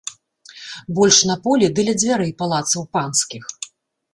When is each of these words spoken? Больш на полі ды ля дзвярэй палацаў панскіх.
Больш 0.99 1.19
на 1.31 1.35
полі 1.43 1.69
ды 1.81 1.85
ля 1.91 1.95
дзвярэй 2.01 2.33
палацаў 2.41 2.81
панскіх. 2.99 3.45